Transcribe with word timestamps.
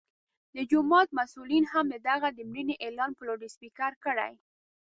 د 0.55 0.57
جومات 0.71 1.07
مسؤلینو 1.19 1.67
هم 1.73 1.85
د 2.03 2.05
هغه 2.15 2.29
د 2.33 2.39
مړینې 2.51 2.75
اعلان 2.85 3.11
په 3.15 3.23
لوډسپیکر 3.27 3.91
کړی. 4.05 4.33